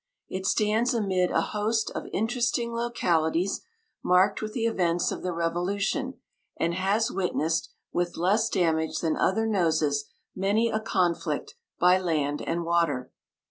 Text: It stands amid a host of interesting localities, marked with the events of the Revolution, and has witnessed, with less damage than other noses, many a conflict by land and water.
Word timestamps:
It 0.29 0.47
stands 0.47 0.95
amid 0.95 1.29
a 1.29 1.41
host 1.41 1.91
of 1.93 2.07
interesting 2.11 2.73
localities, 2.73 3.61
marked 4.03 4.41
with 4.41 4.53
the 4.53 4.65
events 4.65 5.11
of 5.11 5.21
the 5.21 5.31
Revolution, 5.31 6.15
and 6.59 6.73
has 6.73 7.11
witnessed, 7.11 7.71
with 7.93 8.17
less 8.17 8.49
damage 8.49 8.97
than 8.97 9.15
other 9.15 9.45
noses, 9.45 10.05
many 10.35 10.71
a 10.71 10.79
conflict 10.79 11.53
by 11.79 11.99
land 11.99 12.41
and 12.41 12.63
water. 12.65 13.11